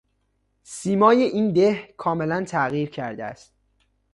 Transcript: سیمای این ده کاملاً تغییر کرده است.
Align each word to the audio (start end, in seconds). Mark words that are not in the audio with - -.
سیمای 0.63 1.23
این 1.23 1.51
ده 1.53 1.93
کاملاً 1.97 2.43
تغییر 2.47 2.89
کرده 2.89 3.23
است. 3.25 3.53